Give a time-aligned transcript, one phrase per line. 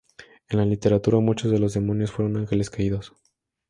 [0.49, 3.13] En la literatura muchos de los demonios fueron ángeles caídos.